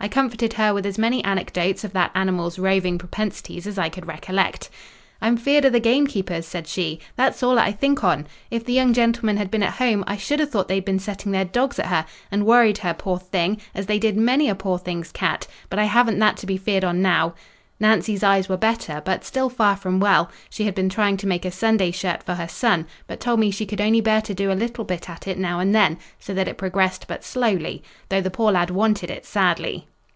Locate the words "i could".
3.78-4.06